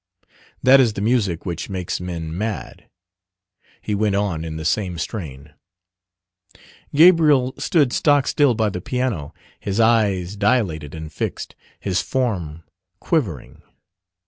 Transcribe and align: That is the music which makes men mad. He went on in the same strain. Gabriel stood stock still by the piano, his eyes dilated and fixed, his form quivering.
That 0.63 0.79
is 0.79 0.93
the 0.93 0.99
music 1.01 1.45
which 1.45 1.69
makes 1.69 2.01
men 2.01 2.35
mad. 2.35 2.89
He 3.83 3.93
went 3.93 4.15
on 4.15 4.43
in 4.43 4.57
the 4.57 4.65
same 4.65 4.97
strain. 4.97 5.53
Gabriel 6.95 7.53
stood 7.59 7.93
stock 7.93 8.25
still 8.25 8.55
by 8.55 8.69
the 8.71 8.81
piano, 8.81 9.31
his 9.59 9.79
eyes 9.79 10.35
dilated 10.35 10.95
and 10.95 11.13
fixed, 11.13 11.53
his 11.79 12.01
form 12.01 12.63
quivering. 12.99 13.61